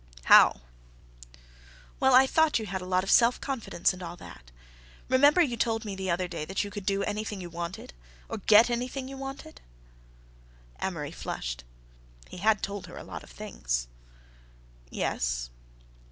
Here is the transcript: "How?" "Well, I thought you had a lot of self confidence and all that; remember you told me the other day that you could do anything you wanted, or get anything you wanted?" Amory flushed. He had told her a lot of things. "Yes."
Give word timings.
"How?" 0.23 0.61
"Well, 1.99 2.15
I 2.15 2.25
thought 2.25 2.57
you 2.57 2.65
had 2.65 2.81
a 2.81 2.87
lot 2.87 3.03
of 3.03 3.11
self 3.11 3.39
confidence 3.39 3.93
and 3.93 4.01
all 4.01 4.15
that; 4.17 4.49
remember 5.09 5.43
you 5.43 5.55
told 5.55 5.85
me 5.85 5.95
the 5.95 6.09
other 6.09 6.27
day 6.27 6.43
that 6.43 6.63
you 6.63 6.71
could 6.71 6.87
do 6.87 7.03
anything 7.03 7.39
you 7.39 7.51
wanted, 7.51 7.93
or 8.27 8.39
get 8.39 8.71
anything 8.71 9.07
you 9.07 9.15
wanted?" 9.15 9.61
Amory 10.81 11.11
flushed. 11.11 11.63
He 12.29 12.37
had 12.37 12.63
told 12.63 12.87
her 12.87 12.97
a 12.97 13.03
lot 13.03 13.21
of 13.23 13.29
things. 13.29 13.87
"Yes." 14.89 15.51